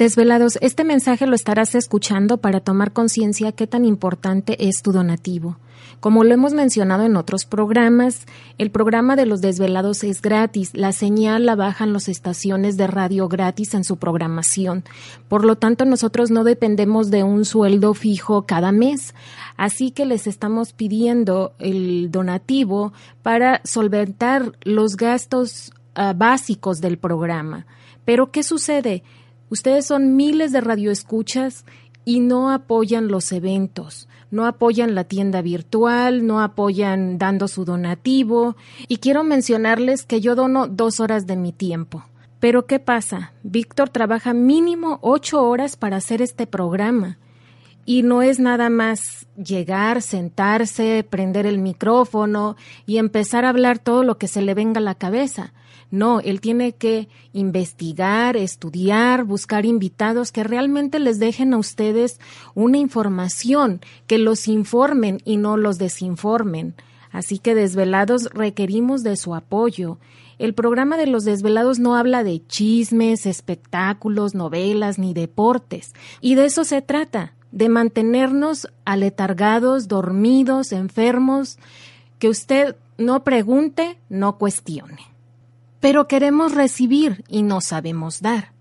Desvelados, 0.00 0.56
este 0.62 0.82
mensaje 0.82 1.26
lo 1.26 1.34
estarás 1.34 1.74
escuchando 1.74 2.38
para 2.38 2.60
tomar 2.60 2.94
conciencia 2.94 3.52
qué 3.52 3.66
tan 3.66 3.84
importante 3.84 4.66
es 4.66 4.80
tu 4.80 4.92
donativo. 4.92 5.58
Como 6.00 6.24
lo 6.24 6.32
hemos 6.32 6.54
mencionado 6.54 7.02
en 7.02 7.16
otros 7.16 7.44
programas, 7.44 8.24
el 8.56 8.70
programa 8.70 9.14
de 9.14 9.26
los 9.26 9.42
desvelados 9.42 10.02
es 10.02 10.22
gratis. 10.22 10.70
La 10.72 10.92
señal 10.92 11.44
la 11.44 11.54
bajan 11.54 11.92
las 11.92 12.08
estaciones 12.08 12.78
de 12.78 12.86
radio 12.86 13.28
gratis 13.28 13.74
en 13.74 13.84
su 13.84 13.98
programación. 13.98 14.84
Por 15.28 15.44
lo 15.44 15.56
tanto, 15.56 15.84
nosotros 15.84 16.30
no 16.30 16.44
dependemos 16.44 17.10
de 17.10 17.22
un 17.22 17.44
sueldo 17.44 17.92
fijo 17.92 18.46
cada 18.46 18.72
mes. 18.72 19.14
Así 19.58 19.90
que 19.90 20.06
les 20.06 20.26
estamos 20.26 20.72
pidiendo 20.72 21.52
el 21.58 22.10
donativo 22.10 22.94
para 23.20 23.60
solventar 23.64 24.52
los 24.62 24.96
gastos 24.96 25.74
ah, 25.94 26.14
básicos 26.16 26.80
del 26.80 26.96
programa. 26.96 27.66
Pero, 28.06 28.30
¿qué 28.30 28.42
sucede? 28.42 29.02
Ustedes 29.50 29.86
son 29.86 30.16
miles 30.16 30.52
de 30.52 30.60
radioescuchas 30.60 31.64
y 32.04 32.20
no 32.20 32.50
apoyan 32.50 33.08
los 33.08 33.32
eventos, 33.32 34.08
no 34.30 34.46
apoyan 34.46 34.94
la 34.94 35.04
tienda 35.04 35.42
virtual, 35.42 36.26
no 36.26 36.40
apoyan 36.40 37.18
dando 37.18 37.48
su 37.48 37.64
donativo. 37.64 38.56
Y 38.88 38.98
quiero 38.98 39.24
mencionarles 39.24 40.06
que 40.06 40.20
yo 40.20 40.34
dono 40.34 40.66
dos 40.68 41.00
horas 41.00 41.26
de 41.26 41.36
mi 41.36 41.52
tiempo. 41.52 42.04
Pero 42.38 42.66
¿qué 42.66 42.78
pasa? 42.78 43.32
Víctor 43.42 43.90
trabaja 43.90 44.32
mínimo 44.32 44.98
ocho 45.02 45.42
horas 45.42 45.76
para 45.76 45.98
hacer 45.98 46.22
este 46.22 46.46
programa. 46.46 47.18
Y 47.90 48.04
no 48.04 48.22
es 48.22 48.38
nada 48.38 48.70
más 48.70 49.26
llegar, 49.36 50.00
sentarse, 50.00 51.02
prender 51.02 51.44
el 51.44 51.58
micrófono 51.58 52.54
y 52.86 52.98
empezar 52.98 53.44
a 53.44 53.48
hablar 53.48 53.80
todo 53.80 54.04
lo 54.04 54.16
que 54.16 54.28
se 54.28 54.42
le 54.42 54.54
venga 54.54 54.78
a 54.78 54.80
la 54.80 54.94
cabeza. 54.94 55.52
No, 55.90 56.20
él 56.20 56.40
tiene 56.40 56.70
que 56.70 57.08
investigar, 57.32 58.36
estudiar, 58.36 59.24
buscar 59.24 59.66
invitados 59.66 60.30
que 60.30 60.44
realmente 60.44 61.00
les 61.00 61.18
dejen 61.18 61.52
a 61.52 61.58
ustedes 61.58 62.20
una 62.54 62.78
información, 62.78 63.80
que 64.06 64.18
los 64.18 64.46
informen 64.46 65.18
y 65.24 65.36
no 65.36 65.56
los 65.56 65.78
desinformen. 65.78 66.76
Así 67.10 67.40
que 67.40 67.56
desvelados 67.56 68.26
requerimos 68.26 69.02
de 69.02 69.16
su 69.16 69.34
apoyo. 69.34 69.98
El 70.38 70.54
programa 70.54 70.96
de 70.96 71.08
los 71.08 71.24
desvelados 71.24 71.80
no 71.80 71.96
habla 71.96 72.22
de 72.22 72.40
chismes, 72.46 73.26
espectáculos, 73.26 74.36
novelas 74.36 75.00
ni 75.00 75.12
deportes. 75.12 75.92
Y 76.20 76.36
de 76.36 76.44
eso 76.44 76.62
se 76.62 76.82
trata, 76.82 77.34
de 77.52 77.68
mantenernos 77.68 78.68
aletargados, 78.84 79.88
dormidos, 79.88 80.72
enfermos, 80.72 81.58
que 82.18 82.28
usted 82.28 82.76
no 82.98 83.24
pregunte, 83.24 83.98
no 84.08 84.38
cuestione 84.38 85.10
pero 85.80 86.06
queremos 86.06 86.54
recibir 86.54 87.24
y 87.28 87.42
no 87.42 87.60
sabemos 87.60 88.20
dar. 88.20 88.52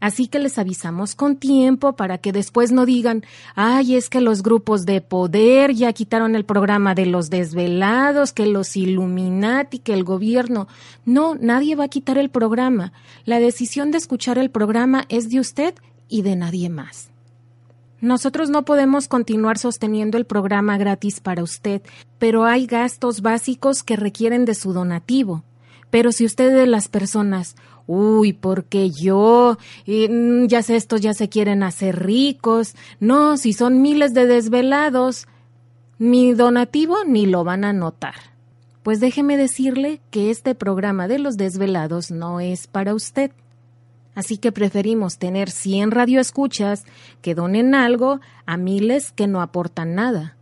Así 0.00 0.28
que 0.28 0.38
les 0.38 0.58
avisamos 0.58 1.16
con 1.16 1.34
tiempo 1.34 1.94
para 1.94 2.18
que 2.18 2.30
después 2.30 2.70
no 2.70 2.86
digan, 2.86 3.24
ay, 3.56 3.96
es 3.96 4.08
que 4.08 4.20
los 4.20 4.44
grupos 4.44 4.86
de 4.86 5.00
poder 5.00 5.74
ya 5.74 5.92
quitaron 5.92 6.36
el 6.36 6.44
programa 6.44 6.94
de 6.94 7.04
los 7.04 7.30
desvelados, 7.30 8.32
que 8.32 8.46
los 8.46 8.76
Illuminati, 8.76 9.80
que 9.80 9.94
el 9.94 10.04
gobierno. 10.04 10.68
No, 11.04 11.34
nadie 11.34 11.74
va 11.74 11.84
a 11.84 11.88
quitar 11.88 12.16
el 12.16 12.30
programa. 12.30 12.92
La 13.24 13.40
decisión 13.40 13.90
de 13.90 13.98
escuchar 13.98 14.38
el 14.38 14.50
programa 14.50 15.04
es 15.08 15.30
de 15.30 15.40
usted 15.40 15.74
y 16.08 16.22
de 16.22 16.36
nadie 16.36 16.68
más. 16.68 17.10
Nosotros 18.00 18.48
no 18.48 18.64
podemos 18.64 19.08
continuar 19.08 19.58
sosteniendo 19.58 20.18
el 20.18 20.24
programa 20.24 20.78
gratis 20.78 21.20
para 21.20 21.42
usted, 21.42 21.82
pero 22.18 22.44
hay 22.44 22.66
gastos 22.66 23.22
básicos 23.22 23.82
que 23.82 23.96
requieren 23.96 24.44
de 24.44 24.54
su 24.54 24.72
donativo. 24.72 25.42
Pero 25.90 26.12
si 26.12 26.24
usted 26.24 26.54
de 26.54 26.66
las 26.66 26.88
personas, 26.88 27.56
uy, 27.86 28.32
porque 28.34 28.90
yo, 28.90 29.58
mm, 29.86 30.46
ya 30.46 30.62
sé, 30.62 30.76
estos 30.76 31.00
ya 31.00 31.14
se 31.14 31.28
quieren 31.28 31.62
hacer 31.62 32.04
ricos, 32.04 32.76
no, 33.00 33.36
si 33.36 33.52
son 33.52 33.82
miles 33.82 34.14
de 34.14 34.26
desvelados, 34.26 35.26
mi 35.98 36.34
donativo 36.34 36.96
ni 37.04 37.26
lo 37.26 37.42
van 37.42 37.64
a 37.64 37.72
notar. 37.72 38.14
Pues 38.84 39.00
déjeme 39.00 39.36
decirle 39.36 40.00
que 40.10 40.30
este 40.30 40.54
programa 40.54 41.08
de 41.08 41.18
los 41.18 41.36
desvelados 41.36 42.10
no 42.10 42.38
es 42.40 42.68
para 42.68 42.94
usted. 42.94 43.32
Así 44.18 44.36
que 44.36 44.50
preferimos 44.50 45.18
tener 45.18 45.48
100 45.48 45.92
radioescuchas 45.92 46.84
que 47.22 47.36
donen 47.36 47.76
algo 47.76 48.18
a 48.46 48.56
miles 48.56 49.12
que 49.12 49.28
no 49.28 49.40
aportan 49.40 49.94
nada. 49.94 50.36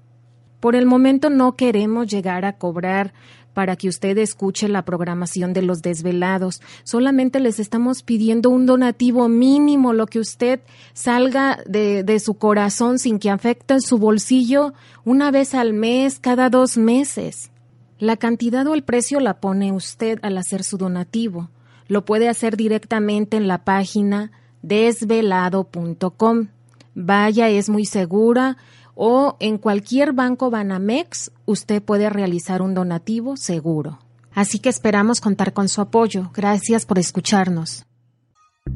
Por 0.61 0.77
el 0.77 0.87
momento 0.87 1.29
no 1.29 1.57
queremos 1.57 2.07
llegar 2.07 2.47
a 2.47 2.57
cobrar 2.57 3.13
para 3.53 3.77
que 3.77 3.91
usted 3.91 4.17
escuche 4.17 4.67
la 4.69 4.87
programación 4.87 5.53
de 5.53 5.61
los 5.61 5.83
desvelados. 5.83 6.63
Solamente 6.85 7.39
les 7.39 7.61
estamos 7.61 8.03
pidiendo 8.03 8.49
un 8.49 8.65
donativo 8.65 9.29
mínimo, 9.29 9.93
lo 9.93 10.07
que 10.07 10.21
usted 10.21 10.61
salga 10.95 11.59
de, 11.67 12.03
de 12.03 12.19
su 12.19 12.39
corazón 12.39 12.99
sin 12.99 13.19
que 13.19 13.29
afecte 13.29 13.83
su 13.83 13.99
bolsillo 13.99 14.73
una 15.05 15.31
vez 15.31 15.53
al 15.53 15.75
mes, 15.75 16.19
cada 16.19 16.49
dos 16.49 16.79
meses. 16.79 17.51
La 17.99 18.17
cantidad 18.17 18.67
o 18.69 18.73
el 18.73 18.85
precio 18.85 19.21
la 19.21 19.39
pone 19.39 19.73
usted 19.73 20.19
al 20.23 20.39
hacer 20.39 20.65
su 20.65 20.79
donativo. 20.79 21.51
Lo 21.89 22.05
puede 22.05 22.29
hacer 22.29 22.57
directamente 22.57 23.37
en 23.37 23.49
la 23.49 23.65
página 23.65 24.33
desvelado.com. 24.63 26.49
Vaya, 26.95 27.49
es 27.49 27.69
muy 27.69 27.85
segura 27.85 28.57
o 28.95 29.37
en 29.41 29.59
cualquier 29.59 30.13
banco 30.13 30.51
Banamex 30.51 31.31
usted 31.45 31.83
puede 31.83 32.09
realizar 32.11 32.63
un 32.63 32.75
donativo 32.75 33.37
seguro. 33.37 33.99
Así 34.33 34.59
que 34.59 34.69
esperamos 34.69 35.21
contar 35.21 35.53
con 35.53 35.69
su 35.69 35.81
apoyo. 35.81 36.31
Gracias 36.35 36.85
por 36.87 36.99
escucharnos. 36.99 37.87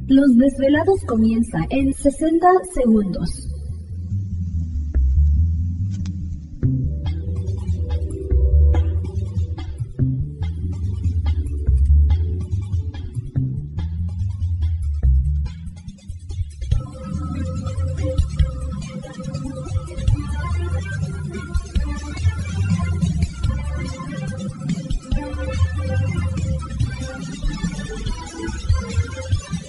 Los 0.07 0.29
desvelados 0.37 1.01
comienza 1.07 1.59
en 1.71 1.93
60 1.93 2.47
segundos. 2.75 3.49